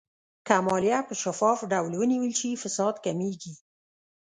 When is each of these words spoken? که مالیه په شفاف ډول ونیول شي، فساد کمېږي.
که 0.47 0.55
مالیه 0.67 0.99
په 1.07 1.13
شفاف 1.23 1.59
ډول 1.71 1.91
ونیول 1.97 2.31
شي، 2.39 2.51
فساد 2.63 2.95
کمېږي. 3.05 3.53